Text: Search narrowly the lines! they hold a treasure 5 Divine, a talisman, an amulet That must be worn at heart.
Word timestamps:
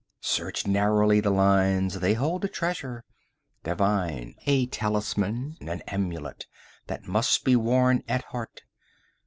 Search 0.23 0.65
narrowly 0.65 1.19
the 1.19 1.29
lines! 1.29 1.99
they 1.99 2.15
hold 2.15 2.43
a 2.43 2.47
treasure 2.47 3.03
5 3.63 3.63
Divine, 3.65 4.33
a 4.47 4.65
talisman, 4.65 5.57
an 5.61 5.81
amulet 5.81 6.47
That 6.87 7.05
must 7.07 7.43
be 7.45 7.55
worn 7.55 8.01
at 8.07 8.23
heart. 8.23 8.63